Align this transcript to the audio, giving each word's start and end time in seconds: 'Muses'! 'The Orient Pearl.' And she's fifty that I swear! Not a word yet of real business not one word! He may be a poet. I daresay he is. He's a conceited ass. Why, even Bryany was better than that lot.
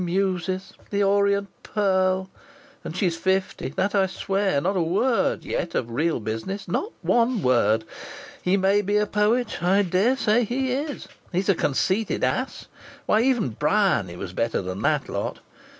'Muses'! 0.03 0.73
'The 0.89 1.03
Orient 1.03 1.47
Pearl.' 1.61 2.27
And 2.83 2.97
she's 2.97 3.15
fifty 3.17 3.69
that 3.75 3.93
I 3.93 4.07
swear! 4.07 4.59
Not 4.59 4.75
a 4.75 4.81
word 4.81 5.45
yet 5.45 5.75
of 5.75 5.91
real 5.91 6.19
business 6.19 6.67
not 6.67 6.91
one 7.03 7.43
word! 7.43 7.83
He 8.41 8.57
may 8.57 8.81
be 8.81 8.97
a 8.97 9.05
poet. 9.05 9.61
I 9.61 9.83
daresay 9.83 10.43
he 10.43 10.71
is. 10.71 11.07
He's 11.31 11.49
a 11.49 11.53
conceited 11.53 12.23
ass. 12.23 12.65
Why, 13.05 13.21
even 13.21 13.49
Bryany 13.49 14.15
was 14.15 14.33
better 14.33 14.59
than 14.63 14.81
that 14.81 15.07
lot. 15.07 15.37